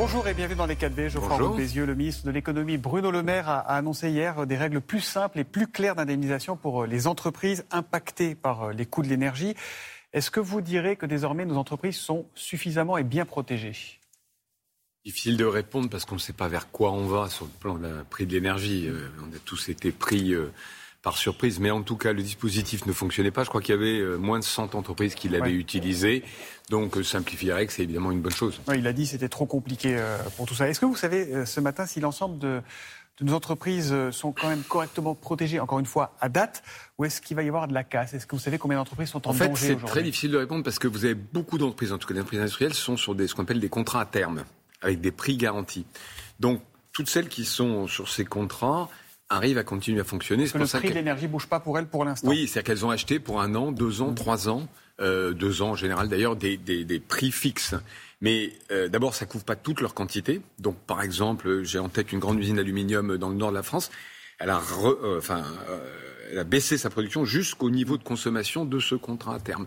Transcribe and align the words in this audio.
Bonjour 0.00 0.28
et 0.28 0.34
bienvenue 0.34 0.54
dans 0.54 0.66
les 0.66 0.76
4B. 0.76 1.08
Geoffroy 1.08 1.36
Roux 1.38 1.56
Bézieux, 1.56 1.84
le 1.84 1.96
ministre 1.96 2.24
de 2.24 2.30
l'économie 2.30 2.78
Bruno 2.78 3.10
Le 3.10 3.24
Maire 3.24 3.48
a 3.48 3.58
annoncé 3.62 4.10
hier 4.10 4.46
des 4.46 4.56
règles 4.56 4.80
plus 4.80 5.00
simples 5.00 5.40
et 5.40 5.44
plus 5.44 5.66
claires 5.66 5.96
d'indemnisation 5.96 6.56
pour 6.56 6.86
les 6.86 7.08
entreprises 7.08 7.64
impactées 7.72 8.36
par 8.36 8.70
les 8.70 8.86
coûts 8.86 9.02
de 9.02 9.08
l'énergie. 9.08 9.56
Est-ce 10.12 10.30
que 10.30 10.38
vous 10.38 10.60
direz 10.60 10.94
que 10.94 11.04
désormais 11.04 11.44
nos 11.46 11.56
entreprises 11.56 11.96
sont 11.96 12.26
suffisamment 12.36 12.96
et 12.96 13.02
bien 13.02 13.24
protégées? 13.24 13.98
Difficile 15.04 15.36
de 15.36 15.44
répondre 15.44 15.90
parce 15.90 16.04
qu'on 16.04 16.14
ne 16.14 16.20
sait 16.20 16.32
pas 16.32 16.46
vers 16.46 16.70
quoi 16.70 16.92
on 16.92 17.06
va 17.06 17.28
sur 17.28 17.46
le 17.46 17.50
plan 17.58 17.74
du 17.74 17.88
prix 18.08 18.24
de 18.24 18.32
l'énergie. 18.34 18.86
Euh, 18.86 19.10
on 19.28 19.34
a 19.34 19.40
tous 19.44 19.68
été 19.68 19.90
pris 19.90 20.32
euh, 20.32 20.52
par 21.08 21.16
surprise. 21.16 21.58
Mais 21.58 21.70
en 21.70 21.82
tout 21.82 21.96
cas, 21.96 22.12
le 22.12 22.22
dispositif 22.22 22.84
ne 22.84 22.92
fonctionnait 22.92 23.30
pas. 23.30 23.42
Je 23.42 23.48
crois 23.48 23.62
qu'il 23.62 23.74
y 23.74 23.78
avait 23.78 23.98
euh, 23.98 24.18
moins 24.18 24.38
de 24.38 24.44
100 24.44 24.74
entreprises 24.74 25.14
qui 25.14 25.30
l'avaient 25.30 25.54
utilisé. 25.54 26.22
Donc, 26.68 26.98
euh, 26.98 27.02
simplifier 27.02 27.54
règles, 27.54 27.70
c'est 27.70 27.84
évidemment 27.84 28.12
une 28.12 28.20
bonne 28.20 28.34
chose. 28.34 28.60
il 28.76 28.86
a 28.86 28.92
dit 28.92 29.04
que 29.04 29.08
c'était 29.08 29.30
trop 29.30 29.46
compliqué 29.46 29.96
euh, 29.96 30.18
pour 30.36 30.44
tout 30.44 30.54
ça. 30.54 30.68
Est-ce 30.68 30.80
que 30.80 30.84
vous 30.84 30.96
savez 30.96 31.46
ce 31.46 31.60
matin 31.60 31.86
si 31.86 32.00
l'ensemble 32.00 32.38
de, 32.38 32.60
nos 33.22 33.32
entreprises 33.32 33.94
sont 34.10 34.32
quand 34.32 34.50
même 34.50 34.62
correctement 34.62 35.14
protégées, 35.14 35.60
encore 35.60 35.78
une 35.78 35.86
fois, 35.86 36.14
à 36.20 36.28
date 36.28 36.62
Ou 36.98 37.06
est-ce 37.06 37.22
qu'il 37.22 37.36
va 37.36 37.42
y 37.42 37.48
avoir 37.48 37.68
de 37.68 37.72
la 37.72 37.84
casse? 37.84 38.12
Est-ce 38.12 38.26
que 38.26 38.36
vous 38.36 38.42
savez 38.42 38.58
combien 38.58 38.76
d'entreprises 38.76 39.08
sont 39.08 39.26
en, 39.26 39.30
en 39.30 39.32
fait, 39.32 39.48
danger 39.48 39.78
C'est 39.80 39.86
très 39.86 40.02
difficile 40.02 40.30
de 40.30 40.36
répondre 40.36 40.62
parce 40.62 40.78
que 40.78 40.88
vous 40.88 41.06
avez 41.06 41.14
beaucoup 41.14 41.56
d'entreprises, 41.56 41.94
en 41.94 41.96
tout 41.96 42.06
cas 42.06 42.12
des 42.12 42.20
entreprises 42.20 42.40
industrielles, 42.40 42.74
sont 42.74 42.98
sur 42.98 43.14
des, 43.14 43.28
ce 43.28 43.34
qu'on 43.34 43.44
appelle 43.44 43.60
des 43.60 43.70
contrats 43.70 44.02
à 44.02 44.06
terme, 44.06 44.44
avec 44.82 45.00
des 45.00 45.10
prix 45.10 45.38
garantis. 45.38 45.86
Donc, 46.38 46.60
toutes 46.92 47.08
celles 47.08 47.28
qui 47.28 47.46
sont 47.46 47.86
sur 47.86 48.10
ces 48.10 48.26
contrats, 48.26 48.90
arrive 49.28 49.58
à 49.58 49.64
continuer 49.64 50.00
à 50.00 50.04
fonctionner. 50.04 50.44
Parce 50.44 50.72
que 50.72 50.76
le 50.76 50.80
prix 50.80 50.90
de 50.90 50.94
l'énergie 50.94 51.24
ne 51.24 51.32
bouge 51.32 51.46
pas 51.46 51.60
pour 51.60 51.78
elles 51.78 51.86
pour 51.86 52.04
l'instant. 52.04 52.28
Oui, 52.28 52.46
c'est-à-dire 52.46 52.64
qu'elles 52.64 52.86
ont 52.86 52.90
acheté 52.90 53.18
pour 53.18 53.40
un 53.40 53.54
an, 53.54 53.72
deux 53.72 54.02
ans, 54.02 54.14
trois 54.14 54.48
ans, 54.48 54.66
euh, 55.00 55.32
deux 55.32 55.62
ans 55.62 55.70
en 55.70 55.74
général 55.76 56.08
d'ailleurs, 56.08 56.36
des, 56.36 56.56
des, 56.56 56.84
des, 56.84 56.98
prix 56.98 57.30
fixes. 57.30 57.74
Mais 58.20 58.52
euh, 58.70 58.88
d'abord, 58.88 59.14
ça 59.14 59.26
couvre 59.26 59.44
pas 59.44 59.56
toute 59.56 59.80
leur 59.80 59.94
quantité. 59.94 60.40
Donc, 60.58 60.76
par 60.78 61.02
exemple, 61.02 61.62
j'ai 61.62 61.78
en 61.78 61.88
tête 61.88 62.12
une 62.12 62.18
grande 62.18 62.38
usine 62.40 62.56
d'aluminium 62.56 63.16
dans 63.16 63.28
le 63.28 63.36
nord 63.36 63.50
de 63.50 63.56
la 63.56 63.62
France. 63.62 63.90
Elle 64.38 64.50
a, 64.50 64.60
euh, 64.84 65.18
enfin, 65.18 65.44
euh, 65.68 65.78
elle 66.32 66.38
a 66.38 66.44
baissé 66.44 66.78
sa 66.78 66.90
production 66.90 67.24
jusqu'au 67.24 67.70
niveau 67.70 67.96
de 67.96 68.04
consommation 68.04 68.64
de 68.64 68.78
ce 68.78 68.94
contrat 68.94 69.34
à 69.36 69.40
terme. 69.40 69.66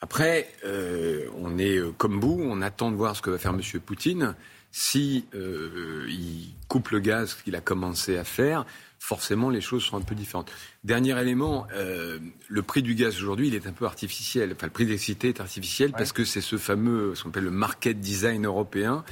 Après, 0.00 0.52
euh, 0.64 1.26
on 1.38 1.58
est 1.58 1.80
comme 1.96 2.20
vous, 2.20 2.38
on 2.40 2.60
attend 2.62 2.90
de 2.90 2.96
voir 2.96 3.16
ce 3.16 3.22
que 3.22 3.30
va 3.30 3.38
faire 3.38 3.54
M. 3.54 3.60
Poutine. 3.80 4.34
Si 4.72 5.24
il 5.32 6.52
coupe 6.68 6.90
le 6.90 7.00
gaz 7.00 7.34
qu'il 7.34 7.56
a 7.56 7.62
commencé 7.62 8.18
à 8.18 8.24
faire, 8.24 8.66
forcément 8.98 9.50
les 9.50 9.60
choses 9.60 9.84
sont 9.84 9.96
un 9.96 10.02
peu 10.02 10.14
différentes. 10.14 10.50
Dernier 10.84 11.20
élément, 11.20 11.66
euh, 11.74 12.18
le 12.48 12.62
prix 12.62 12.82
du 12.82 12.94
gaz 12.94 13.16
aujourd'hui, 13.16 13.48
il 13.48 13.54
est 13.54 13.66
un 13.66 13.72
peu 13.72 13.84
artificiel. 13.84 14.52
Enfin, 14.52 14.66
le 14.66 14.72
prix 14.72 14.84
d'électricité 14.84 15.28
est 15.28 15.40
artificiel 15.40 15.92
parce 15.92 16.12
que 16.12 16.24
c'est 16.24 16.40
ce 16.40 16.56
fameux, 16.56 17.14
ce 17.14 17.22
qu'on 17.22 17.30
appelle 17.30 17.44
le 17.44 17.50
market 17.50 18.00
design 18.00 18.46
européen. 18.46 19.04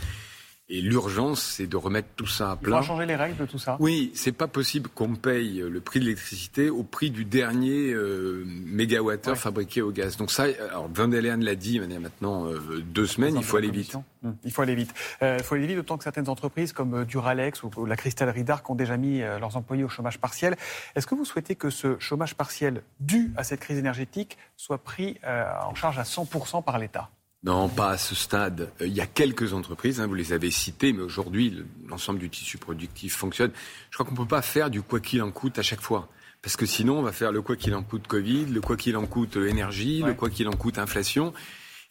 Et 0.70 0.80
l'urgence, 0.80 1.42
c'est 1.42 1.66
de 1.66 1.76
remettre 1.76 2.08
tout 2.16 2.26
ça 2.26 2.52
à 2.52 2.56
plat. 2.56 2.78
Il 2.78 2.80
faut 2.80 2.86
changer 2.86 3.04
les 3.04 3.16
règles 3.16 3.36
de 3.36 3.44
tout 3.44 3.58
ça. 3.58 3.76
Oui, 3.80 4.10
c'est 4.14 4.32
pas 4.32 4.48
possible 4.48 4.88
qu'on 4.88 5.14
paye 5.14 5.58
le 5.58 5.80
prix 5.80 6.00
de 6.00 6.06
l'électricité 6.06 6.70
au 6.70 6.82
prix 6.82 7.10
du 7.10 7.26
dernier 7.26 7.92
euh, 7.92 8.44
mégawattheure 8.46 9.36
fabriqué 9.36 9.82
au 9.82 9.90
gaz. 9.90 10.16
Donc 10.16 10.30
ça, 10.30 10.44
alors 10.70 10.88
Van 10.88 11.06
der 11.06 11.20
Leyen 11.20 11.36
l'a 11.36 11.54
dit 11.54 11.74
il 11.74 11.92
y 11.92 11.96
a 11.96 12.00
maintenant 12.00 12.46
euh, 12.46 12.80
deux 12.80 13.06
semaines, 13.06 13.36
il 13.36 13.44
faut 13.44 13.58
aller 13.58 13.70
vite. 13.70 13.94
Hum, 14.24 14.36
il 14.42 14.50
faut 14.50 14.62
aller 14.62 14.74
vite. 14.74 14.94
Il 15.20 15.42
faut 15.42 15.54
aller 15.54 15.66
vite, 15.66 15.76
d'autant 15.76 15.98
que 15.98 16.04
certaines 16.04 16.30
entreprises 16.30 16.72
comme 16.72 16.94
euh, 16.94 17.04
Duralex 17.04 17.62
ou, 17.62 17.84
la 17.84 17.96
Cristallerie 17.96 18.44
d'Arc 18.44 18.68
ont 18.70 18.74
déjà 18.74 18.96
mis 18.96 19.20
euh, 19.20 19.38
leurs 19.38 19.58
employés 19.58 19.84
au 19.84 19.90
chômage 19.90 20.18
partiel. 20.18 20.56
Est-ce 20.96 21.06
que 21.06 21.14
vous 21.14 21.26
souhaitez 21.26 21.56
que 21.56 21.68
ce 21.68 21.98
chômage 21.98 22.34
partiel 22.34 22.82
dû 23.00 23.34
à 23.36 23.44
cette 23.44 23.60
crise 23.60 23.76
énergétique 23.76 24.38
soit 24.56 24.78
pris 24.78 25.18
en 25.24 25.74
charge 25.74 25.98
à 25.98 26.04
100% 26.04 26.64
par 26.64 26.78
l'État? 26.78 27.10
Non, 27.44 27.68
pas 27.68 27.90
à 27.90 27.98
ce 27.98 28.14
stade. 28.14 28.72
Il 28.80 28.94
y 28.94 29.02
a 29.02 29.06
quelques 29.06 29.52
entreprises, 29.52 30.00
hein, 30.00 30.06
vous 30.06 30.14
les 30.14 30.32
avez 30.32 30.50
citées, 30.50 30.92
mais 30.94 31.02
aujourd'hui, 31.02 31.62
l'ensemble 31.86 32.18
du 32.18 32.30
tissu 32.30 32.56
productif 32.56 33.14
fonctionne. 33.14 33.50
Je 33.90 33.96
crois 33.96 34.06
qu'on 34.06 34.12
ne 34.12 34.16
peut 34.16 34.26
pas 34.26 34.42
faire 34.42 34.70
du 34.70 34.80
quoi 34.80 34.98
qu'il 34.98 35.22
en 35.22 35.30
coûte 35.30 35.58
à 35.58 35.62
chaque 35.62 35.82
fois. 35.82 36.08
Parce 36.40 36.56
que 36.56 36.66
sinon, 36.66 36.98
on 36.98 37.02
va 37.02 37.12
faire 37.12 37.32
le 37.32 37.42
quoi 37.42 37.56
qu'il 37.56 37.74
en 37.74 37.82
coûte 37.82 38.06
Covid, 38.06 38.46
le 38.46 38.60
quoi 38.60 38.76
qu'il 38.76 38.96
en 38.96 39.06
coûte 39.06 39.36
énergie, 39.36 40.02
le 40.02 40.14
quoi 40.14 40.30
qu'il 40.30 40.48
en 40.48 40.52
coûte 40.52 40.78
inflation. 40.78 41.32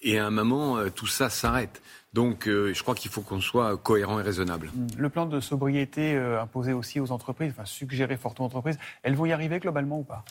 Et 0.01 0.19
à 0.19 0.25
un 0.27 0.31
moment, 0.31 0.77
tout 0.89 1.07
ça 1.07 1.29
s'arrête. 1.29 1.81
Donc, 2.13 2.43
je 2.45 2.81
crois 2.81 2.93
qu'il 2.93 3.09
faut 3.09 3.21
qu'on 3.21 3.41
soit 3.41 3.77
cohérent 3.77 4.19
et 4.19 4.23
raisonnable. 4.23 4.71
Le 4.97 5.09
plan 5.09 5.25
de 5.25 5.39
sobriété 5.39 6.15
imposé 6.17 6.73
aussi 6.73 6.99
aux 6.99 7.11
entreprises, 7.11 7.51
enfin 7.51 7.65
suggéré 7.65 8.17
fortement 8.17 8.47
aux 8.47 8.49
entreprises, 8.49 8.77
elles 9.01 9.15
vont 9.15 9.25
y 9.25 9.31
arriver 9.31 9.59
globalement 9.59 9.99
ou 9.99 10.03
pas? 10.03 10.23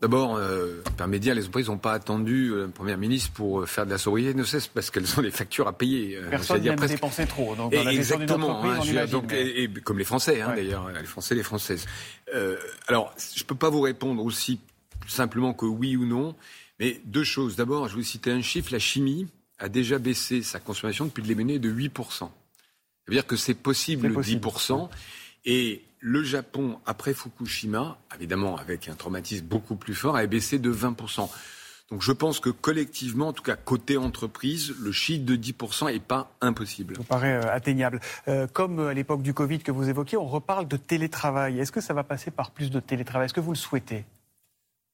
D'abord, 0.00 0.36
euh, 0.36 0.82
dire, 1.18 1.34
les 1.34 1.42
entreprises 1.42 1.68
n'ont 1.68 1.78
pas 1.78 1.92
attendu 1.92 2.50
euh, 2.50 2.66
la 2.66 2.68
Première 2.68 2.98
ministre 2.98 3.32
pour 3.32 3.60
euh, 3.60 3.66
faire 3.66 3.86
de 3.86 3.90
la 3.90 3.98
sobriété, 3.98 4.34
ne 4.34 4.44
cesse 4.44 4.66
parce 4.66 4.90
qu'elles 4.90 5.18
ont 5.18 5.22
des 5.22 5.30
factures 5.30 5.66
à 5.66 5.72
payer. 5.72 6.16
Euh, 6.16 6.30
Personne 6.30 6.62
n'a 6.62 6.74
presque... 6.74 6.94
dépenser 6.94 7.26
trop. 7.26 7.56
Donc, 7.56 7.72
et, 7.72 7.86
exactement, 7.88 8.62
hein, 8.64 8.80
donc, 9.10 9.32
et, 9.32 9.68
comme 9.84 9.98
les 9.98 10.04
Français, 10.04 10.40
hein, 10.40 10.52
d'ailleurs, 10.54 10.90
les 10.90 11.04
Français, 11.04 11.34
les 11.34 11.42
Françaises. 11.42 11.86
Euh, 12.34 12.56
alors, 12.86 13.14
je 13.34 13.42
ne 13.42 13.46
peux 13.46 13.54
pas 13.54 13.70
vous 13.70 13.80
répondre 13.80 14.22
aussi 14.24 14.60
simplement 15.06 15.54
que 15.54 15.66
oui 15.66 15.96
ou 15.96 16.04
non, 16.04 16.34
mais 16.78 17.00
deux 17.04 17.24
choses. 17.24 17.56
D'abord, 17.56 17.88
je 17.88 17.94
vais 17.94 18.00
vous 18.00 18.06
citer 18.06 18.30
un 18.30 18.42
chiffre, 18.42 18.72
la 18.72 18.78
chimie 18.78 19.26
a 19.58 19.68
déjà 19.68 19.98
baissé 19.98 20.42
sa 20.42 20.60
consommation 20.60 21.06
depuis 21.06 21.22
le 21.22 21.28
début 21.28 21.58
de 21.58 21.72
8%. 21.72 21.90
Ça 22.10 22.28
veut 23.08 23.14
dire 23.14 23.26
que 23.26 23.36
c'est 23.36 23.54
possible, 23.54 24.12
possible, 24.12 24.46
10%. 24.46 24.88
Et 25.46 25.82
le 26.00 26.22
Japon, 26.22 26.78
après 26.86 27.14
Fukushima, 27.14 27.98
évidemment 28.16 28.56
avec 28.56 28.88
un 28.88 28.94
traumatisme 28.94 29.46
beaucoup 29.46 29.76
plus 29.76 29.94
fort, 29.94 30.16
a 30.16 30.26
baissé 30.26 30.58
de 30.58 30.72
20%. 30.72 31.28
Donc 31.90 32.02
je 32.02 32.12
pense 32.12 32.38
que 32.38 32.50
collectivement, 32.50 33.28
en 33.28 33.32
tout 33.32 33.42
cas 33.42 33.56
côté 33.56 33.96
entreprise, 33.96 34.74
le 34.78 34.92
chiffre 34.92 35.24
de 35.24 35.36
10% 35.36 35.90
n'est 35.90 36.00
pas 36.00 36.30
impossible. 36.40 36.96
Ça 36.96 37.02
paraît 37.04 37.34
euh, 37.34 37.50
atteignable. 37.52 38.00
Euh, 38.28 38.46
comme 38.46 38.80
à 38.80 38.94
l'époque 38.94 39.22
du 39.22 39.32
Covid 39.32 39.60
que 39.60 39.72
vous 39.72 39.88
évoquiez, 39.88 40.18
on 40.18 40.26
reparle 40.26 40.68
de 40.68 40.76
télétravail. 40.76 41.58
Est-ce 41.58 41.72
que 41.72 41.80
ça 41.80 41.94
va 41.94 42.04
passer 42.04 42.30
par 42.30 42.50
plus 42.50 42.70
de 42.70 42.78
télétravail? 42.80 43.26
Est-ce 43.26 43.34
que 43.34 43.40
vous 43.40 43.52
le 43.52 43.56
souhaitez? 43.56 44.04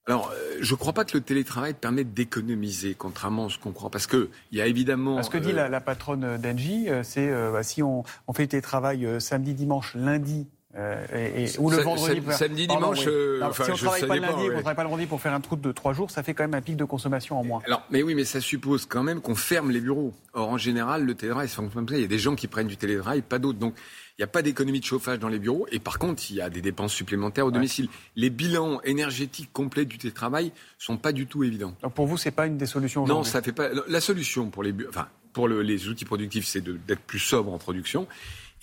Alors, 0.07 0.31
euh, 0.33 0.59
je 0.61 0.73
ne 0.73 0.79
crois 0.79 0.93
pas 0.93 1.05
que 1.05 1.17
le 1.17 1.23
télétravail 1.23 1.75
permette 1.75 2.15
d'économiser, 2.15 2.95
contrairement 2.95 3.47
à 3.47 3.51
ce 3.51 3.59
qu'on 3.59 3.73
croit. 3.73 3.91
Parce 3.91 4.07
qu'il 4.07 4.29
y 4.53 4.61
a 4.61 4.67
évidemment. 4.67 5.21
Ce 5.23 5.31
que 5.31 5.39
dit 5.39 5.53
la, 5.53 5.81
patronne 5.81 6.37
d'Engie, 6.37 6.89
c'est 7.03 7.29
bah, 7.29 7.65
si 7.65 7.83
on, 7.83 8.05
on, 8.29 8.33
fait 8.33 8.47
télétravail 8.47 9.21
samedi, 9.21 9.55
dimanche, 9.55 9.95
lundi 9.97 10.47
euh, 10.77 11.37
et, 11.37 11.59
ou 11.59 11.71
le 11.71 11.79
vendredi. 11.79 12.21
Samedi, 12.31 12.67
dimanche. 12.67 13.05
Euh, 13.07 13.41
si 13.53 13.63
on 13.63 13.75
ne 13.75 13.77
travaille 13.77 14.07
pas 14.07 14.15
le 14.17 14.21
lundi, 14.21 14.43
on 14.43 14.47
ne 14.47 14.51
travaille 14.55 14.75
pas 14.75 14.83
le 14.83 14.89
vendredi 14.89 15.07
pour 15.07 15.21
faire 15.21 15.33
un 15.33 15.41
trou 15.41 15.57
de 15.57 15.73
trois 15.73 15.93
jours, 15.93 16.11
ça 16.11 16.23
fait 16.23 16.35
quand 16.35 16.45
même 16.45 16.55
un 16.55 16.63
pic 16.63 16.77
de 16.77 16.85
consommation 16.85 17.39
en 17.39 17.45
moins. 17.45 17.63
Alors, 17.67 17.83
mais 17.91 18.03
oui, 18.03 18.15
mais 18.15 18.25
ça 18.25 18.41
suppose 18.41 18.87
quand 18.87 19.03
même 19.03 19.21
qu'on 19.21 19.37
ferme 19.37 19.71
les 19.71 19.81
bureaux. 19.81 20.13
Or, 20.33 20.49
en 20.49 20.59
général, 20.59 21.05
le 21.05 21.15
télétravail, 21.15 21.49
comme 21.55 21.89
ça. 21.89 21.95
Il 21.97 22.01
y 22.01 22.05
a 22.05 22.09
des 22.09 22.19
gens 22.19 22.35
qui 22.35 22.49
prennent 22.49 22.67
du 22.67 22.77
télétravail, 22.77 23.23
pas 23.23 23.39
d'autres. 23.39 23.59
Donc, 23.59 23.75
il 24.17 24.21
n'y 24.21 24.25
a 24.25 24.29
pas 24.29 24.43
d'économie 24.43 24.81
de 24.81 24.85
chauffage 24.85 25.19
dans 25.19 25.29
les 25.29 25.39
bureaux. 25.39 25.67
Et 25.73 25.79
par 25.79 25.99
contre, 25.99 26.23
il 26.31 26.37
y 26.37 26.41
a 26.41 26.51
des 26.51 26.61
dépenses 26.61 26.93
supplémentaires 26.93 27.47
au 27.47 27.51
domicile. 27.51 27.89
Les 28.17 28.31
bilans 28.31 28.81
énergétiques 28.83 29.51
complets 29.53 29.85
du 29.85 29.99
télétravail 29.99 30.53
sont 30.79 30.97
pas 30.97 31.13
du 31.13 31.27
tout 31.27 31.43
évidents. 31.43 31.75
Donc 31.83 31.95
pour 31.95 32.07
vous, 32.07 32.17
c'est 32.17 32.31
pas 32.31 32.47
une 32.47 32.57
des 32.57 32.67
solutions 32.67 33.07
Non, 33.07 33.25
ça 33.25 33.43
fait 33.43 33.53
pas. 33.53 33.69
La 33.89 34.01
solution 34.01 34.51
pour 34.51 34.63
les, 34.63 34.73
enfin, 34.89 35.09
pour 35.33 35.49
les 35.49 35.89
outils 35.89 36.05
productifs, 36.05 36.47
c'est 36.47 36.63
d'être 36.63 37.01
plus 37.01 37.19
sobre 37.19 37.53
en 37.53 37.59
production. 37.59 38.07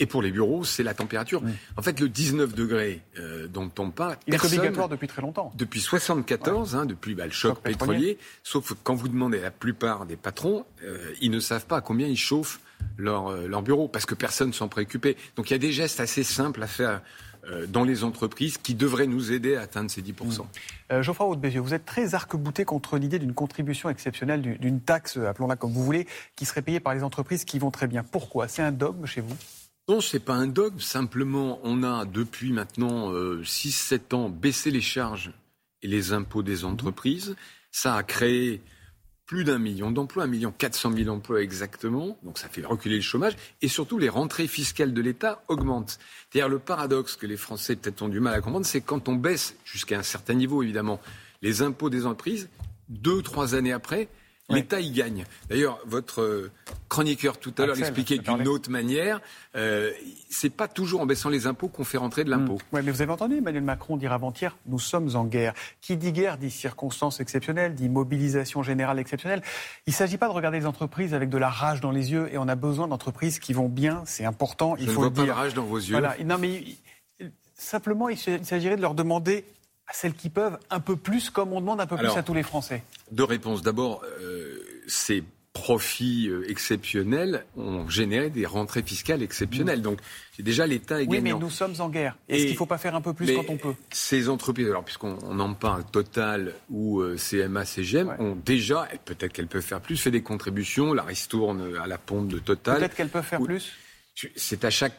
Et 0.01 0.07
pour 0.07 0.23
les 0.23 0.31
bureaux, 0.31 0.63
c'est 0.63 0.81
la 0.81 0.95
température. 0.95 1.43
En 1.77 1.83
fait, 1.83 1.99
le 1.99 2.09
19 2.09 2.55
degrés 2.55 3.01
euh, 3.19 3.47
dont 3.47 3.69
on 3.77 3.91
parle... 3.91 4.17
Il 4.25 4.33
est 4.33 4.43
obligatoire 4.43 4.89
depuis 4.89 5.07
très 5.07 5.21
longtemps. 5.21 5.53
Depuis 5.55 5.79
74, 5.79 6.75
hein, 6.75 6.87
depuis 6.87 7.13
bah, 7.13 7.25
le 7.25 7.31
choc, 7.31 7.61
pétrolier. 7.61 8.17
Sauf 8.41 8.73
quand 8.83 8.95
vous 8.95 9.07
demandez 9.07 9.37
à 9.37 9.43
la 9.43 9.51
plupart 9.51 10.07
des 10.07 10.15
patrons, 10.15 10.65
euh, 10.83 11.13
ils 11.21 11.29
ne 11.29 11.39
savent 11.39 11.67
pas 11.67 11.77
à 11.77 11.81
combien 11.81 12.07
ils 12.07 12.17
chauffent 12.17 12.61
leur, 12.97 13.27
euh, 13.27 13.47
leur 13.47 13.61
bureau, 13.61 13.87
parce 13.87 14.07
que 14.07 14.15
personne 14.15 14.47
ne 14.47 14.53
s'en 14.53 14.67
préoccupait. 14.67 15.17
Donc 15.35 15.51
il 15.51 15.53
y 15.53 15.55
a 15.55 15.59
des 15.59 15.71
gestes 15.71 15.99
assez 15.99 16.23
simples 16.23 16.63
à 16.63 16.67
faire 16.67 17.01
dans 17.69 17.83
les 17.83 18.03
entreprises 18.03 18.59
qui 18.59 18.75
devraient 18.75 19.07
nous 19.07 19.31
aider 19.31 19.55
à 19.55 19.61
atteindre 19.61 19.89
ces 19.89 20.03
10%. 20.03 20.45
Euh, 20.91 21.01
Geoffroy 21.01 21.25
Haute 21.25 21.43
vous 21.43 21.73
êtes 21.73 21.85
très 21.85 22.13
arc-bouté 22.13 22.65
contre 22.65 22.99
l'idée 22.99 23.17
d'une 23.17 23.33
contribution 23.33 23.89
exceptionnelle, 23.89 24.43
d'une 24.59 24.79
taxe, 24.79 25.17
appelons-la 25.17 25.55
comme 25.55 25.73
vous 25.73 25.83
voulez, 25.83 26.05
qui 26.35 26.45
serait 26.45 26.61
payée 26.61 26.79
par 26.79 26.93
les 26.93 27.03
entreprises 27.03 27.43
qui 27.43 27.57
vont 27.57 27.71
très 27.71 27.87
bien. 27.87 28.03
Pourquoi? 28.03 28.47
C'est 28.47 28.61
un 28.61 28.71
dogme 28.71 29.07
chez 29.07 29.21
vous? 29.21 29.35
Non, 29.89 29.99
ce 29.99 30.15
n'est 30.15 30.23
pas 30.23 30.35
un 30.35 30.47
dogme. 30.47 30.79
Simplement, 30.79 31.59
on 31.63 31.83
a 31.83 32.05
depuis 32.05 32.53
maintenant 32.53 33.11
6-7 33.11 33.93
euh, 34.11 34.15
ans 34.15 34.29
baissé 34.29 34.71
les 34.71 34.81
charges 34.81 35.33
et 35.81 35.87
les 35.87 36.13
impôts 36.13 36.43
des 36.43 36.63
entreprises. 36.65 37.35
Ça 37.71 37.95
a 37.95 38.03
créé 38.03 38.61
plus 39.25 39.43
d'un 39.45 39.59
million 39.59 39.91
d'emplois, 39.91 40.23
un 40.23 40.27
million 40.27 40.51
quatre 40.51 40.75
cent 40.75 40.89
mille 40.89 41.09
emplois 41.09 41.41
exactement. 41.41 42.17
Donc 42.23 42.37
ça 42.37 42.49
fait 42.49 42.65
reculer 42.65 42.97
le 42.97 43.01
chômage. 43.01 43.33
Et 43.61 43.69
surtout, 43.69 43.97
les 43.97 44.09
rentrées 44.09 44.47
fiscales 44.47 44.93
de 44.93 45.01
l'État 45.01 45.41
augmentent. 45.47 45.99
C'est-à-dire 46.29 46.49
le 46.49 46.59
paradoxe 46.59 47.15
que 47.15 47.25
les 47.25 47.37
Français 47.37 47.77
peut-être 47.77 48.01
ont 48.01 48.09
du 48.09 48.19
mal 48.19 48.33
à 48.33 48.41
comprendre, 48.41 48.65
c'est 48.65 48.81
quand 48.81 49.07
on 49.07 49.15
baisse, 49.15 49.55
jusqu'à 49.63 49.97
un 49.97 50.03
certain 50.03 50.33
niveau 50.33 50.61
évidemment, 50.61 50.99
les 51.41 51.61
impôts 51.61 51.89
des 51.89 52.05
entreprises, 52.05 52.49
deux, 52.89 53.21
trois 53.21 53.55
années 53.55 53.71
après, 53.71 54.09
l'État 54.51 54.79
y 54.79 54.91
gagne. 54.91 55.25
D'ailleurs, 55.49 55.79
votre 55.85 56.49
chroniqueur 56.89 57.37
tout 57.37 57.53
à 57.57 57.65
l'heure 57.65 57.75
l'expliquait 57.75 58.17
d'une 58.17 58.47
autre 58.47 58.69
manière. 58.69 59.21
Euh, 59.55 59.91
c'est 60.29 60.49
pas 60.49 60.67
toujours 60.67 61.01
en 61.01 61.05
baissant 61.05 61.29
les 61.29 61.47
impôts 61.47 61.67
qu'on 61.67 61.83
fait 61.83 61.97
rentrer 61.97 62.23
de 62.23 62.29
hmm. 62.29 62.39
l'impôt. 62.39 62.57
Oui, 62.71 62.81
mais 62.83 62.91
vous 62.91 63.01
avez 63.01 63.11
entendu 63.11 63.37
Emmanuel 63.37 63.63
Macron 63.63 63.97
dire 63.97 64.13
avant-hier 64.13 64.55
nous 64.65 64.79
sommes 64.79 65.15
en 65.15 65.25
guerre. 65.25 65.53
Qui 65.81 65.97
dit 65.97 66.11
guerre 66.11 66.37
dit 66.37 66.51
circonstances 66.51 67.19
exceptionnelles, 67.19 67.75
dit 67.75 67.89
mobilisation 67.89 68.63
générale 68.63 68.99
exceptionnelle. 68.99 69.41
Il 69.87 69.91
ne 69.91 69.95
s'agit 69.95 70.17
pas 70.17 70.27
de 70.27 70.33
regarder 70.33 70.59
les 70.59 70.65
entreprises 70.65 71.13
avec 71.13 71.29
de 71.29 71.37
la 71.37 71.49
rage 71.49 71.81
dans 71.81 71.91
les 71.91 72.11
yeux 72.11 72.29
et 72.31 72.37
on 72.37 72.47
a 72.47 72.55
besoin 72.55 72.87
d'entreprises 72.87 73.39
qui 73.39 73.53
vont 73.53 73.69
bien. 73.69 74.03
C'est 74.05 74.25
important. 74.25 74.75
Il 74.77 74.85
Je 74.85 74.91
faut 74.91 75.01
ne 75.01 75.09
vois 75.09 75.13
pas 75.13 75.25
de 75.25 75.31
rage 75.31 75.53
dans 75.53 75.63
vos 75.63 75.77
yeux. 75.77 75.91
Voilà. 75.91 76.15
Non, 76.23 76.37
mais 76.37 76.63
simplement, 77.55 78.09
il 78.09 78.17
s'agirait 78.17 78.75
de 78.75 78.81
leur 78.81 78.95
demander 78.95 79.45
à 79.91 79.93
celles 79.93 80.13
qui 80.13 80.29
peuvent 80.29 80.57
un 80.69 80.79
peu 80.79 80.95
plus, 80.95 81.29
comme 81.29 81.51
on 81.51 81.59
demande 81.59 81.81
un 81.81 81.85
peu 81.85 81.97
plus 81.97 82.07
à 82.07 82.23
tous 82.23 82.33
les 82.33 82.43
Français. 82.43 82.83
Deux 83.11 83.25
réponses. 83.25 83.61
D'abord, 83.61 84.03
euh, 84.21 84.57
c'est 84.87 85.23
profits 85.51 86.29
euh, 86.29 86.49
exceptionnels 86.49 87.43
ont 87.57 87.89
généré 87.89 88.29
des 88.29 88.45
rentrées 88.45 88.83
fiscales 88.83 89.21
exceptionnelles. 89.21 89.79
Mm. 89.79 89.83
Donc, 89.83 89.99
déjà 90.39 90.65
l'État 90.65 91.01
est 91.01 91.07
oui, 91.07 91.19
mais 91.19 91.33
nous 91.33 91.49
sommes 91.49 91.73
en 91.79 91.89
guerre. 91.89 92.17
Est-ce 92.29 92.43
qu'il 92.43 92.53
ne 92.53 92.57
faut 92.57 92.65
pas 92.65 92.77
faire 92.77 92.95
un 92.95 93.01
peu 93.01 93.13
plus 93.13 93.35
quand 93.35 93.49
on 93.49 93.57
peut? 93.57 93.75
Ces 93.89 94.29
entreprises, 94.29 94.67
alors 94.67 94.85
puisqu'on 94.85 95.39
en 95.39 95.53
parle, 95.53 95.83
Total 95.91 96.53
ou 96.69 97.01
euh, 97.01 97.17
CMA, 97.17 97.65
CGM, 97.65 98.15
ont 98.19 98.37
déjà, 98.45 98.87
peut-être 99.03 99.33
qu'elles 99.33 99.47
peuvent 99.47 99.61
faire 99.61 99.81
plus, 99.81 99.97
fait 99.97 100.11
des 100.11 100.23
contributions. 100.23 100.93
La 100.93 101.03
ristourne 101.03 101.75
à 101.83 101.87
la 101.87 101.97
pompe 101.97 102.29
de 102.29 102.39
Total. 102.39 102.77
Peut-être 102.77 102.95
qu'elles 102.95 103.09
peuvent 103.09 103.25
faire 103.25 103.41
plus? 103.41 103.73
C'est 104.37 104.63
à 104.63 104.69
chaque 104.69 104.95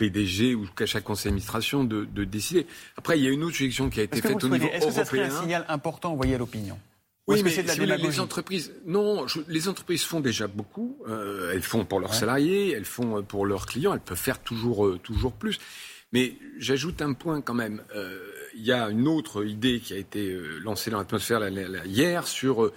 PDG 0.00 0.54
ou 0.54 0.66
à 0.78 0.86
chaque 0.86 1.04
conseil 1.04 1.26
d'administration 1.26 1.84
de, 1.84 2.06
de, 2.06 2.24
décider. 2.24 2.66
Après, 2.96 3.18
il 3.18 3.24
y 3.24 3.28
a 3.28 3.30
une 3.30 3.44
autre 3.44 3.56
suggestion 3.56 3.90
qui 3.90 4.00
a 4.00 4.04
été 4.04 4.22
faite 4.22 4.42
au 4.42 4.48
niveau 4.48 4.64
européen. 4.64 4.78
Est-ce 4.78 4.86
que 4.86 4.92
ça 4.92 5.04
serait 5.04 5.20
un 5.20 5.40
signal 5.42 5.66
important 5.68 6.12
envoyé 6.12 6.34
à 6.36 6.38
l'opinion? 6.38 6.78
Oui, 7.26 7.42
mais 7.44 7.96
les 7.98 8.18
entreprises, 8.18 8.72
non, 8.86 9.26
les 9.46 9.68
entreprises 9.68 10.02
font 10.02 10.20
déjà 10.20 10.46
beaucoup. 10.48 10.98
Euh, 11.06 11.52
elles 11.52 11.62
font 11.62 11.84
pour 11.84 12.00
leurs 12.00 12.14
salariés, 12.14 12.72
elles 12.72 12.86
font 12.86 13.18
euh, 13.18 13.22
pour 13.22 13.44
leurs 13.44 13.66
clients. 13.66 13.92
Elles 13.92 14.00
peuvent 14.00 14.18
faire 14.18 14.40
toujours, 14.40 14.86
euh, 14.86 14.98
toujours 14.98 15.32
plus. 15.32 15.58
Mais 16.12 16.34
j'ajoute 16.58 17.02
un 17.02 17.12
point 17.12 17.40
quand 17.40 17.54
même. 17.54 17.82
Il 18.56 18.64
y 18.64 18.72
a 18.72 18.88
une 18.88 19.06
autre 19.06 19.46
idée 19.46 19.78
qui 19.78 19.92
a 19.92 19.96
été 19.96 20.36
lancée 20.64 20.90
dans 20.90 20.98
l'atmosphère 20.98 21.40
hier 21.84 22.26
sur 22.26 22.72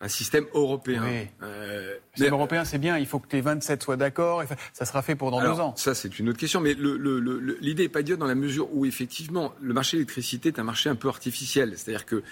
un 0.00 0.08
système 0.08 0.46
européen. 0.54 1.02
Oui. 1.04 1.26
Euh, 1.42 1.94
le 1.94 2.00
système 2.14 2.34
européen, 2.34 2.64
c'est 2.64 2.78
bien. 2.78 2.98
Il 2.98 3.06
faut 3.06 3.18
que 3.18 3.28
les 3.32 3.40
27 3.40 3.82
soient 3.82 3.96
d'accord. 3.96 4.42
Ça 4.72 4.84
sera 4.84 5.02
fait 5.02 5.16
pour 5.16 5.30
dans 5.30 5.40
deux 5.40 5.60
ans. 5.60 5.74
Ça, 5.76 5.94
c'est 5.94 6.18
une 6.18 6.28
autre 6.28 6.38
question. 6.38 6.60
Mais 6.60 6.74
l'idée 6.74 7.84
n'est 7.84 7.88
pas 7.88 8.02
dure 8.02 8.18
dans 8.18 8.26
la 8.26 8.34
mesure 8.34 8.68
où, 8.72 8.86
effectivement, 8.86 9.52
le 9.60 9.74
marché 9.74 9.96
de 9.96 10.02
l'électricité 10.02 10.48
est 10.50 10.58
un 10.58 10.64
marché 10.64 10.88
un 10.88 10.94
peu 10.94 11.08
artificiel. 11.08 11.72
C'est-à-dire 11.76 12.06
que 12.06 12.22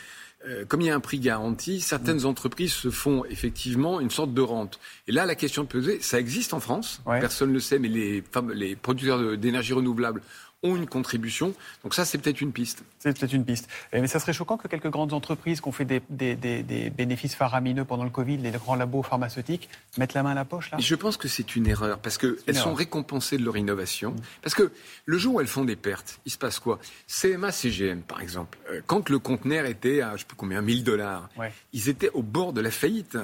euh, 0.47 0.65
comme 0.65 0.81
il 0.81 0.87
y 0.87 0.91
a 0.91 0.95
un 0.95 1.01
prix 1.01 1.19
garanti, 1.19 1.81
certaines 1.81 2.21
mm. 2.21 2.27
entreprises 2.27 2.73
se 2.73 2.91
font 2.91 3.25
effectivement 3.25 4.01
une 4.01 4.11
sorte 4.11 4.33
de 4.33 4.41
rente. 4.41 4.79
Et 5.09 5.13
là, 5.13 5.27
la 5.27 5.35
question 5.35 5.65
posée, 5.67 6.01
ça 6.01 6.21
existe 6.21 6.55
en 6.55 6.61
France, 6.61 7.03
personne 7.05 7.49
ne 7.49 7.55
le 7.55 7.61
sait, 7.61 7.79
mais 7.79 7.89
les, 7.89 8.23
les 8.55 8.77
producteurs 8.77 9.37
d'énergie 9.37 9.73
renouvelable 9.73 10.23
ont 10.67 10.77
une 10.77 10.87
contribution. 10.87 11.55
Donc 11.83 11.95
ça, 11.95 12.05
c'est 12.05 12.19
peut-être 12.19 12.41
une 12.41 12.53
piste. 12.53 12.85
C'est 12.99 13.19
peut-être 13.19 13.33
une 13.33 13.45
piste. 13.45 13.69
Mais 13.93 14.07
ça 14.07 14.19
serait 14.19 14.33
choquant 14.33 14.57
que 14.57 14.69
quelques 14.69 14.91
grandes 14.91 15.13
entreprises 15.13 15.61
qui 15.61 15.69
ont 15.69 15.73
fait 15.73 15.85
des, 15.85 16.01
des, 16.11 16.91
bénéfices 16.91 17.35
faramineux 17.35 17.85
pendant 17.85 18.05
le 18.05 18.11
Covid, 18.11 18.39
les 18.39 18.51
grands 18.51 18.75
labos 18.75 19.03
pharmaceutiques, 19.03 19.69
mettent 19.99 20.15
la 20.15 20.23
main 20.23 20.31
à 20.31 20.35
la 20.35 20.45
poche 20.45 20.71
là? 20.71 20.79
Je 20.79 20.95
pense 20.95 21.17
que 21.17 21.29
c'est 21.29 21.57
une 21.57 21.67
erreur 21.67 21.99
parce 21.99 22.19
qu'elles 22.19 22.57
sont 22.57 22.75
récompensées 22.75 23.39
de 23.39 23.45
leur 23.45 23.57
innovation. 23.57 24.13
Mm. 24.13 24.21
Parce 24.43 24.55
que 24.55 24.73
le 25.05 25.19
jour 25.19 25.35
où 25.37 25.41
elles 25.41 25.47
font 25.47 25.65
des 25.65 25.77
pertes, 25.77 26.21
il 26.25 26.33
se 26.33 26.39
passe 26.39 26.59
quoi? 26.59 26.79
CMA, 27.07 27.53
CGM, 27.53 28.03
par 28.03 28.21
exemple, 28.21 28.59
euh, 28.71 28.81
quand 28.87 29.09
le 29.09 29.19
conteneur 29.19 29.67
était 29.67 30.01
à, 30.01 30.13
je 30.13 30.21
sais 30.21 30.27
plus 30.27 30.37
combien, 30.37 30.63
1000 30.63 30.85
dollars, 30.85 31.29
ils 31.73 31.89
étaient 31.89 32.11
au 32.11 32.23
bord 32.23 32.53
de 32.53 32.61
la 32.61 32.71
faillite. 32.71 33.17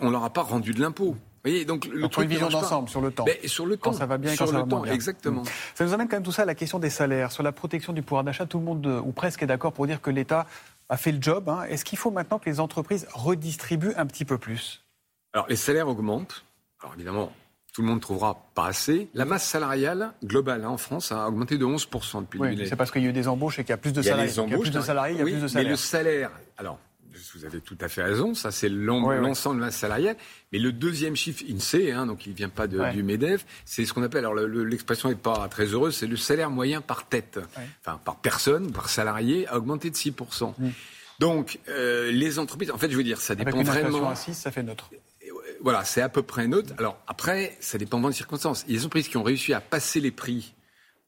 on 0.00 0.10
leur 0.10 0.24
a 0.24 0.30
pas 0.30 0.42
rendu 0.42 0.72
de 0.72 0.80
l'impôt 0.80 1.16
voyez, 1.44 1.64
donc 1.64 1.86
le 1.86 2.02
donc, 2.02 2.16
une 2.18 2.28
vision 2.28 2.48
d'ensemble 2.48 2.88
sur 2.88 3.00
le 3.00 3.10
temps. 3.10 3.24
Ben, 3.24 3.36
sur 3.46 3.66
le 3.66 3.76
temps. 3.76 3.90
Quand 3.90 3.96
ça 3.96 4.06
va 4.06 4.18
bien 4.18 4.32
et 4.32 4.36
quand 4.36 4.46
ça 4.46 4.52
va 4.52 4.64
temps, 4.64 4.80
bien. 4.80 4.92
Exactement. 4.92 5.42
Ça 5.74 5.84
nous 5.84 5.92
amène 5.92 6.08
quand 6.08 6.16
même 6.16 6.22
tout 6.22 6.32
ça 6.32 6.42
à 6.42 6.44
la 6.44 6.54
question 6.54 6.78
des 6.78 6.90
salaires. 6.90 7.32
Sur 7.32 7.42
la 7.42 7.52
protection 7.52 7.92
du 7.92 8.02
pouvoir 8.02 8.24
d'achat, 8.24 8.46
tout 8.46 8.58
le 8.58 8.64
monde, 8.64 8.86
euh, 8.86 9.00
ou 9.00 9.12
presque, 9.12 9.42
est 9.42 9.46
d'accord 9.46 9.72
pour 9.72 9.86
dire 9.86 10.00
que 10.00 10.10
l'État 10.10 10.46
a 10.88 10.96
fait 10.96 11.12
le 11.12 11.22
job. 11.22 11.48
Hein. 11.48 11.64
Est-ce 11.68 11.84
qu'il 11.84 11.98
faut 11.98 12.10
maintenant 12.10 12.38
que 12.38 12.48
les 12.48 12.60
entreprises 12.60 13.06
redistribuent 13.12 13.94
un 13.96 14.06
petit 14.06 14.24
peu 14.24 14.38
plus? 14.38 14.82
Alors, 15.32 15.46
les 15.48 15.56
salaires 15.56 15.88
augmentent. 15.88 16.44
Alors, 16.82 16.94
évidemment, 16.94 17.32
tout 17.72 17.82
le 17.82 17.88
monde 17.88 18.00
trouvera 18.00 18.46
pas 18.54 18.66
assez. 18.66 19.08
La 19.14 19.24
masse 19.24 19.44
salariale 19.44 20.12
globale 20.24 20.64
hein, 20.64 20.70
en 20.70 20.76
France 20.76 21.12
a 21.12 21.28
augmenté 21.28 21.56
de 21.56 21.64
11% 21.64 22.22
depuis 22.22 22.40
oui, 22.40 22.66
C'est 22.68 22.76
parce 22.76 22.90
qu'il 22.90 23.02
y 23.02 23.06
a 23.06 23.08
eu 23.08 23.12
des 23.12 23.28
embauches 23.28 23.58
et 23.58 23.62
qu'il 23.62 23.70
y 23.70 23.74
a 23.74 23.78
plus 23.78 23.92
de 23.92 24.02
salariés. 24.02 24.32
Il 24.32 24.50
y 24.50 24.54
a 24.54 24.58
plus 24.58 24.70
de 24.70 24.80
salariés, 24.80 25.14
il 25.14 25.18
y 25.18 25.22
a 25.22 25.24
plus 25.24 25.40
de 25.40 25.48
salaires. 25.48 25.64
Mais 25.64 25.70
le 25.70 25.76
salaire, 25.76 26.30
alors 26.58 26.78
vous 27.34 27.44
avez 27.44 27.60
tout 27.60 27.76
à 27.80 27.88
fait 27.88 28.02
raison, 28.02 28.34
ça 28.34 28.50
c'est 28.50 28.68
l'ensemble 28.68 29.60
de 29.60 29.64
la 29.64 29.70
salariale. 29.70 30.16
Mais 30.52 30.58
le 30.58 30.72
deuxième 30.72 31.16
chiffre 31.16 31.44
INSEE, 31.48 31.92
hein, 31.92 32.06
donc 32.06 32.26
il 32.26 32.32
ne 32.32 32.36
vient 32.36 32.48
pas 32.48 32.66
du 32.66 33.02
MEDEF, 33.02 33.44
c'est 33.64 33.84
ce 33.84 33.92
qu'on 33.92 34.02
appelle, 34.02 34.24
alors 34.24 34.34
l'expression 34.34 35.08
n'est 35.08 35.14
pas 35.14 35.48
très 35.48 35.66
heureuse, 35.66 35.96
c'est 35.96 36.06
le 36.06 36.16
salaire 36.16 36.50
moyen 36.50 36.80
par 36.80 37.08
tête, 37.08 37.38
enfin 37.80 38.00
par 38.04 38.16
personne, 38.16 38.72
par 38.72 38.88
salarié, 38.88 39.46
a 39.48 39.56
augmenté 39.56 39.90
de 39.90 39.96
6%. 39.96 40.54
Mm. 40.58 40.68
Donc 41.18 41.58
euh, 41.68 42.10
les 42.10 42.38
entreprises, 42.38 42.70
en 42.70 42.78
fait 42.78 42.90
je 42.90 42.96
veux 42.96 43.04
dire, 43.04 43.20
ça 43.20 43.34
dépend 43.34 43.50
Avec 43.50 43.66
une 43.66 43.66
vraiment... 43.66 44.08
à 44.08 44.14
6, 44.14 44.34
ça 44.34 44.50
fait 44.50 44.62
neutre. 44.62 44.90
Voilà, 45.62 45.84
c'est 45.84 46.00
à 46.00 46.08
peu 46.08 46.22
près 46.22 46.48
neutre. 46.48 46.72
Alors 46.78 46.98
après, 47.06 47.56
ça 47.60 47.76
dépend 47.76 47.98
vraiment 47.98 48.08
des 48.08 48.16
circonstances. 48.16 48.64
Il 48.66 48.72
y 48.72 48.76
a 48.76 48.78
des 48.78 48.86
entreprises 48.86 49.08
qui 49.08 49.18
ont 49.18 49.22
réussi 49.22 49.52
à 49.52 49.60
passer 49.60 50.00
les 50.00 50.10
prix 50.10 50.54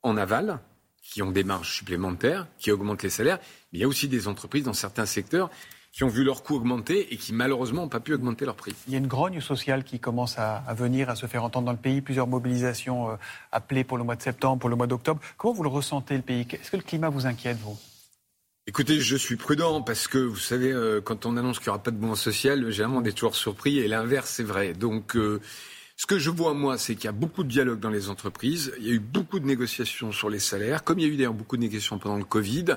en 0.02 0.18
aval, 0.18 0.60
qui 1.02 1.22
ont 1.22 1.30
des 1.30 1.44
marges 1.44 1.72
supplémentaires, 1.74 2.46
qui 2.58 2.70
augmentent 2.70 3.02
les 3.02 3.10
salaires. 3.10 3.38
Mais 3.72 3.78
il 3.78 3.80
y 3.80 3.84
a 3.84 3.88
aussi 3.88 4.08
des 4.08 4.28
entreprises 4.28 4.64
dans 4.64 4.74
certains 4.74 5.06
secteurs 5.06 5.50
qui 5.92 6.04
ont 6.04 6.08
vu 6.08 6.24
leurs 6.24 6.42
coûts 6.42 6.56
augmenter 6.56 7.12
et 7.12 7.16
qui 7.18 7.34
malheureusement 7.34 7.82
n'ont 7.82 7.88
pas 7.88 8.00
pu 8.00 8.14
augmenter 8.14 8.46
leurs 8.46 8.56
prix. 8.56 8.74
Il 8.86 8.92
y 8.92 8.96
a 8.96 8.98
une 8.98 9.06
grogne 9.06 9.40
sociale 9.40 9.84
qui 9.84 10.00
commence 10.00 10.38
à, 10.38 10.64
venir, 10.74 11.10
à 11.10 11.16
se 11.16 11.26
faire 11.26 11.44
entendre 11.44 11.66
dans 11.66 11.72
le 11.72 11.78
pays. 11.78 12.00
Plusieurs 12.00 12.26
mobilisations 12.26 13.10
euh, 13.10 13.16
appelées 13.52 13.84
pour 13.84 13.98
le 13.98 14.04
mois 14.04 14.16
de 14.16 14.22
septembre, 14.22 14.58
pour 14.58 14.70
le 14.70 14.76
mois 14.76 14.86
d'octobre. 14.86 15.20
Comment 15.36 15.52
vous 15.52 15.62
le 15.62 15.68
ressentez, 15.68 16.16
le 16.16 16.22
pays? 16.22 16.46
Est-ce 16.50 16.70
que 16.70 16.76
le 16.78 16.82
climat 16.82 17.10
vous 17.10 17.26
inquiète, 17.26 17.58
vous? 17.58 17.78
Écoutez, 18.66 19.00
je 19.00 19.16
suis 19.16 19.36
prudent 19.36 19.82
parce 19.82 20.06
que 20.06 20.18
vous 20.18 20.36
savez, 20.36 20.72
euh, 20.72 21.00
quand 21.00 21.26
on 21.26 21.36
annonce 21.36 21.58
qu'il 21.58 21.66
n'y 21.66 21.70
aura 21.70 21.82
pas 21.82 21.90
de 21.90 21.96
mouvement 21.96 22.14
social, 22.14 22.70
généralement 22.70 23.00
on 23.00 23.04
est 23.04 23.12
toujours 23.12 23.34
surpris 23.34 23.78
et 23.80 23.88
l'inverse 23.88 24.30
c'est 24.30 24.44
vrai. 24.44 24.72
Donc, 24.72 25.16
euh, 25.16 25.40
ce 25.96 26.06
que 26.06 26.18
je 26.18 26.30
vois 26.30 26.54
moi, 26.54 26.78
c'est 26.78 26.94
qu'il 26.94 27.04
y 27.04 27.08
a 27.08 27.12
beaucoup 27.12 27.42
de 27.42 27.48
dialogue 27.48 27.80
dans 27.80 27.90
les 27.90 28.08
entreprises. 28.08 28.72
Il 28.78 28.86
y 28.86 28.90
a 28.90 28.94
eu 28.94 29.00
beaucoup 29.00 29.40
de 29.40 29.46
négociations 29.46 30.12
sur 30.12 30.30
les 30.30 30.38
salaires, 30.38 30.84
comme 30.84 31.00
il 31.00 31.06
y 31.06 31.10
a 31.10 31.12
eu 31.12 31.16
d'ailleurs 31.16 31.34
beaucoup 31.34 31.56
de 31.56 31.62
négociations 31.62 31.98
pendant 31.98 32.16
le 32.16 32.24
Covid. 32.24 32.76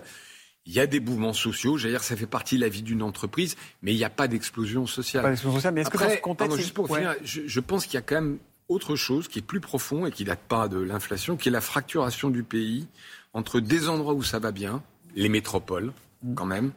Il 0.68 0.74
y 0.74 0.80
a 0.80 0.88
des 0.88 1.00
mouvements 1.00 1.34
sociaux, 1.34 1.78
j'allais 1.78 1.94
dire 1.94 2.04
ça 2.04 2.16
fait 2.16 2.26
partie 2.26 2.56
de 2.56 2.62
la 2.62 2.70
vie 2.70 2.82
d'une 2.82 3.04
entreprise, 3.04 3.56
mais 3.84 3.94
il 3.94 3.98
n'y 3.98 4.04
a 4.04 4.10
pas 4.10 4.28
d'explosion 4.28 4.88
sociale. 4.88 5.22
Pas 5.22 5.30
d'explosion 5.30 5.58
sociale, 5.58 5.74
mais 5.76 5.82
est-ce 5.82 5.90
que 5.92 5.98
dans 5.98 6.10
ce 6.10 6.18
contexte... 6.18 6.58
juste 6.58 6.74
pour 6.74 6.88
finir, 6.88 7.16
je, 7.24 7.42
je, 7.46 7.60
pense 7.60 7.86
qu'il 7.86 7.94
y 7.94 7.98
a 7.98 8.02
quand 8.02 8.16
même 8.16 8.40
autre 8.68 8.96
chose 8.96 9.28
qui 9.28 9.40
est 9.40 9.44
plus 9.44 9.60
profond 9.60 10.06
et 10.06 10.12
qui 10.12 10.24
date 10.24 10.40
pas 10.40 10.68
de 10.68 10.80
l'inflation, 10.80 11.38
qui 11.38 11.50
est 11.50 11.52
la 11.52 11.62
fracturation 11.62 12.30
du 12.30 12.44
pays 12.44 12.88
entre 13.34 13.60
des 13.60 13.90
endroits 13.90 14.14
où 14.14 14.24
ça 14.24 14.40
va 14.40 14.52
bien, 14.52 14.82
les 15.16 15.30
métropoles 15.30 15.94
mm. 16.24 16.34
quand 16.34 16.46
même, 16.46 16.72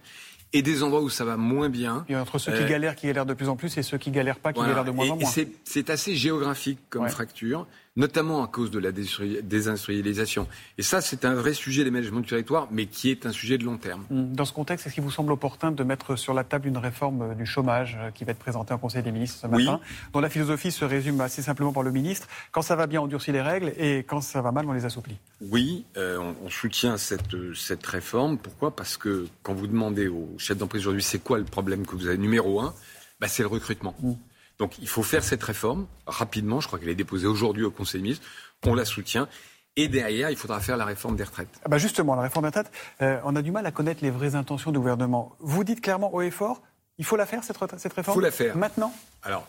et 0.52 0.62
des 0.62 0.82
endroits 0.82 1.02
où 1.02 1.10
ça 1.10 1.24
va 1.24 1.36
moins 1.36 1.68
bien. 1.68 2.04
Et 2.08 2.16
entre 2.16 2.38
ceux 2.38 2.52
qui 2.52 2.62
euh, 2.62 2.68
galèrent, 2.68 2.96
qui 2.96 3.06
galèrent 3.06 3.26
de 3.26 3.34
plus 3.34 3.48
en 3.48 3.56
plus, 3.56 3.76
et 3.76 3.82
ceux 3.82 3.98
qui 3.98 4.10
galèrent 4.10 4.38
pas, 4.38 4.52
qui 4.52 4.60
galèrent 4.60 4.84
de 4.84 4.90
moins 4.90 5.10
en 5.10 5.16
moins. 5.16 5.30
C'est 5.64 5.90
assez 5.90 6.14
géographique 6.14 6.78
comme 6.90 7.08
fracture 7.08 7.66
notamment 7.98 8.44
à 8.44 8.46
cause 8.46 8.70
de 8.70 8.78
la 8.78 8.92
désindustrialisation. 8.92 10.46
Et 10.78 10.82
ça, 10.82 11.00
c'est 11.00 11.24
un 11.24 11.34
vrai 11.34 11.52
sujet 11.52 11.82
des 11.82 11.90
management 11.90 12.20
du 12.20 12.28
territoire, 12.28 12.68
mais 12.70 12.86
qui 12.86 13.10
est 13.10 13.26
un 13.26 13.32
sujet 13.32 13.58
de 13.58 13.64
long 13.64 13.76
terme. 13.76 14.04
Hum, 14.10 14.32
dans 14.32 14.44
ce 14.44 14.52
contexte, 14.52 14.86
est-ce 14.86 14.94
qu'il 14.94 15.02
vous 15.02 15.10
semble 15.10 15.32
opportun 15.32 15.72
de 15.72 15.82
mettre 15.82 16.16
sur 16.16 16.32
la 16.32 16.44
table 16.44 16.68
une 16.68 16.78
réforme 16.78 17.22
euh, 17.22 17.34
du 17.34 17.44
chômage 17.44 17.98
euh, 18.00 18.10
qui 18.12 18.24
va 18.24 18.32
être 18.32 18.38
présentée 18.38 18.72
au 18.72 18.78
Conseil 18.78 19.02
des 19.02 19.10
ministres 19.10 19.40
ce 19.42 19.46
matin, 19.48 19.80
dont 20.12 20.20
la 20.20 20.30
philosophie 20.30 20.70
se 20.70 20.84
résume 20.84 21.20
assez 21.20 21.42
simplement 21.42 21.72
par 21.72 21.82
le 21.82 21.90
ministre 21.90 22.28
Quand 22.52 22.62
ça 22.62 22.76
va 22.76 22.86
bien, 22.86 23.02
on 23.02 23.08
durcit 23.08 23.32
les 23.32 23.42
règles, 23.42 23.72
et 23.76 23.98
quand 23.98 24.20
ça 24.20 24.40
va 24.42 24.52
mal, 24.52 24.66
on 24.68 24.72
les 24.72 24.84
assouplit. 24.84 25.18
Oui, 25.40 25.84
euh, 25.96 26.18
on, 26.44 26.48
soutient 26.48 26.96
cette, 26.98 27.54
cette 27.54 27.84
réforme. 27.84 28.38
Pourquoi? 28.38 28.74
Parce 28.74 28.96
que 28.96 29.26
quand 29.42 29.54
vous 29.54 29.66
demandez 29.66 30.06
aux 30.06 30.28
chefs 30.38 30.56
d'entreprise 30.56 30.82
aujourd'hui, 30.82 31.02
c'est 31.02 31.22
quoi 31.22 31.38
le 31.38 31.44
problème 31.44 31.84
que 31.84 31.96
vous 31.96 32.06
avez? 32.06 32.18
Numéro 32.18 32.60
un 32.60 32.74
bah, 33.20 33.26
C'est 33.26 33.42
le 33.42 33.48
recrutement. 33.48 33.96
Hum. 34.04 34.16
Donc 34.58 34.78
il 34.78 34.88
faut 34.88 35.02
faire 35.02 35.22
cette 35.22 35.42
réforme 35.42 35.86
rapidement. 36.06 36.60
Je 36.60 36.66
crois 36.66 36.78
qu'elle 36.78 36.88
est 36.88 36.94
déposée 36.94 37.26
aujourd'hui 37.26 37.64
au 37.64 37.70
Conseil 37.70 38.00
des 38.00 38.04
ministres. 38.04 38.26
On 38.66 38.74
la 38.74 38.84
soutient. 38.84 39.28
Et 39.76 39.86
derrière, 39.86 40.30
il 40.30 40.36
faudra 40.36 40.58
faire 40.58 40.76
la 40.76 40.84
réforme 40.84 41.14
des 41.14 41.22
retraites. 41.22 41.60
Ah 41.64 41.68
bah 41.68 41.78
justement, 41.78 42.16
la 42.16 42.22
réforme 42.22 42.42
des 42.44 42.48
retraites, 42.48 42.72
euh, 43.00 43.20
on 43.24 43.36
a 43.36 43.42
du 43.42 43.52
mal 43.52 43.64
à 43.64 43.70
connaître 43.70 44.02
les 44.02 44.10
vraies 44.10 44.34
intentions 44.34 44.72
du 44.72 44.78
gouvernement. 44.78 45.36
Vous 45.38 45.62
dites 45.62 45.80
clairement 45.80 46.12
haut 46.12 46.20
et 46.20 46.32
fort, 46.32 46.62
il 46.98 47.04
faut 47.04 47.16
la 47.16 47.26
faire, 47.26 47.44
cette, 47.44 47.56
cette 47.78 47.92
réforme 47.92 48.14
Il 48.14 48.18
faut 48.18 48.20
la 48.20 48.32
faire. 48.32 48.56
Maintenant? 48.56 48.92
Alors, 49.22 49.46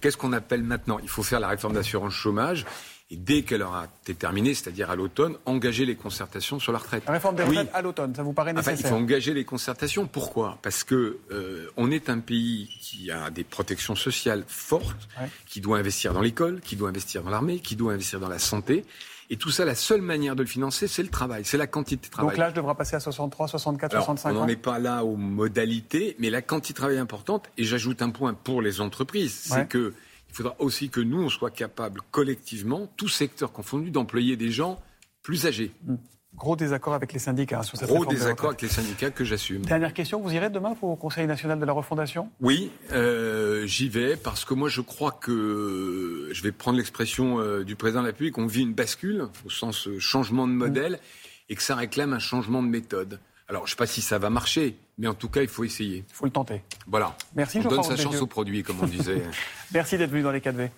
qu'est-ce 0.00 0.16
qu'on 0.16 0.32
appelle 0.32 0.62
maintenant? 0.62 1.00
Il 1.02 1.08
faut 1.08 1.24
faire 1.24 1.40
la 1.40 1.48
réforme 1.48 1.74
d'assurance 1.74 2.12
chômage 2.12 2.66
et 3.08 3.16
dès 3.16 3.42
qu'elle 3.42 3.62
aura 3.62 3.86
été 4.02 4.14
terminée, 4.14 4.52
c'est-à-dire 4.54 4.90
à, 4.90 4.96
l'automne, 4.96 5.36
engager 5.44 5.86
les 5.86 5.94
concertations 5.94 6.58
sur 6.58 6.72
la 6.72 6.78
retraite. 6.78 7.04
La 7.06 7.12
réforme 7.12 7.36
des 7.36 7.44
retraites 7.44 7.70
à 7.72 7.80
l'automne, 7.80 8.12
ça 8.14 8.24
vous 8.24 8.32
paraît 8.32 8.52
nécessaire 8.52 8.74
enfin, 8.74 8.88
Il 8.88 8.90
faut 8.90 8.96
engager 8.96 9.32
les 9.32 9.44
concertations. 9.44 10.06
Pourquoi? 10.06 10.58
Parce 10.62 10.82
que 10.82 11.18
euh, 11.30 11.70
on 11.76 11.92
est 11.92 12.10
un 12.10 12.18
pays 12.18 12.68
qui 12.80 13.12
a 13.12 13.30
des 13.30 13.44
protections 13.44 13.94
sociales 13.94 14.42
fortes, 14.48 15.08
qui 15.46 15.60
doit 15.60 15.78
investir 15.78 16.14
dans 16.14 16.20
l'école, 16.20 16.60
qui 16.60 16.74
doit 16.74 16.88
investir 16.88 17.22
dans 17.22 17.30
l'armée, 17.30 17.60
qui 17.60 17.76
doit 17.76 17.92
investir 17.92 18.18
dans 18.18 18.28
la 18.28 18.40
santé. 18.40 18.84
Et 19.30 19.36
tout 19.36 19.50
ça, 19.50 19.64
la 19.64 19.74
seule 19.74 20.02
manière 20.02 20.36
de 20.36 20.42
le 20.42 20.48
financer, 20.48 20.86
c'est 20.86 21.02
le 21.02 21.08
travail, 21.08 21.44
c'est 21.44 21.56
la 21.56 21.66
quantité 21.66 22.06
de 22.06 22.12
travail. 22.12 22.30
Donc 22.30 22.38
l'âge 22.38 22.54
devra 22.54 22.76
passer 22.76 22.96
à 22.96 23.00
63, 23.00 23.48
64, 23.48 23.92
65 23.92 24.28
ans 24.28 24.32
On 24.32 24.40
n'en 24.40 24.48
est 24.48 24.56
pas 24.56 24.78
là 24.78 25.04
aux 25.04 25.16
modalités, 25.16 26.16
mais 26.18 26.30
la 26.30 26.42
quantité 26.42 26.74
de 26.74 26.76
travail 26.76 26.96
est 26.96 27.00
importante. 27.00 27.50
Et 27.56 27.64
j'ajoute 27.64 28.02
un 28.02 28.10
point 28.10 28.34
pour 28.34 28.62
les 28.62 28.80
entreprises, 28.80 29.34
c'est 29.34 29.68
que 29.68 29.94
il 30.36 30.42
faudra 30.42 30.56
aussi 30.58 30.90
que 30.90 31.00
nous, 31.00 31.22
on 31.22 31.30
soit 31.30 31.50
capables 31.50 32.02
collectivement, 32.10 32.92
tous 32.98 33.08
secteurs 33.08 33.52
confondus, 33.52 33.90
d'employer 33.90 34.36
des 34.36 34.50
gens 34.50 34.78
plus 35.22 35.46
âgés. 35.46 35.72
Mm. 35.86 35.94
Gros 36.34 36.56
désaccord 36.56 36.92
avec 36.92 37.14
les 37.14 37.18
syndicats 37.18 37.62
sur 37.62 37.78
cette 37.78 37.88
Gros 37.88 38.04
désaccord 38.04 38.50
avec 38.50 38.60
les 38.60 38.68
syndicats 38.68 39.10
que 39.10 39.24
j'assume. 39.24 39.62
Dernière 39.62 39.94
question, 39.94 40.20
vous 40.20 40.34
irez 40.34 40.50
demain 40.50 40.76
au 40.82 40.94
Conseil 40.94 41.26
national 41.26 41.58
de 41.58 41.64
la 41.64 41.72
refondation? 41.72 42.28
Oui, 42.42 42.70
euh, 42.92 43.66
j'y 43.66 43.88
vais 43.88 44.16
parce 44.16 44.44
que 44.44 44.52
moi 44.52 44.68
je 44.68 44.82
crois 44.82 45.12
que, 45.12 46.28
je 46.32 46.42
vais 46.42 46.52
prendre 46.52 46.76
l'expression 46.76 47.40
euh, 47.40 47.64
du 47.64 47.74
président 47.74 48.00
de 48.00 48.08
la 48.08 48.12
République, 48.12 48.36
on 48.36 48.46
vit 48.46 48.60
une 48.60 48.74
bascule 48.74 49.28
au 49.46 49.48
sens 49.48 49.88
euh, 49.88 49.98
changement 49.98 50.46
de 50.46 50.52
modèle 50.52 50.92
mm. 50.92 50.98
et 51.48 51.54
que 51.54 51.62
ça 51.62 51.76
réclame 51.76 52.12
un 52.12 52.18
changement 52.18 52.62
de 52.62 52.68
méthode. 52.68 53.18
Alors 53.48 53.66
je 53.66 53.66
ne 53.66 53.70
sais 53.70 53.76
pas 53.76 53.86
si 53.86 54.02
ça 54.02 54.18
va 54.18 54.28
marcher, 54.28 54.76
mais 54.98 55.06
en 55.06 55.14
tout 55.14 55.28
cas 55.28 55.42
il 55.42 55.48
faut 55.48 55.62
essayer. 55.62 56.04
Il 56.08 56.14
faut 56.14 56.24
le 56.24 56.32
tenter. 56.32 56.62
Voilà. 56.86 57.16
Merci. 57.34 57.60
On 57.64 57.68
donne 57.68 57.82
sa 57.82 57.96
chance 57.96 58.20
au 58.20 58.26
produit, 58.26 58.62
comme 58.62 58.78
on 58.82 58.86
disait. 58.86 59.22
Merci 59.72 59.96
d'être 59.98 60.10
venu 60.10 60.22
dans 60.22 60.32
les 60.32 60.40
4V. 60.40 60.70